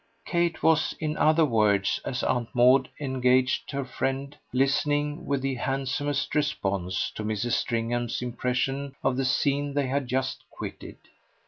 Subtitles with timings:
[0.25, 6.33] Kate was in other words, as Aunt Maud engaged her friend, listening with the handsomest
[6.33, 7.51] response to Mrs.
[7.51, 10.97] Stringham's impression of the scene they had just quitted.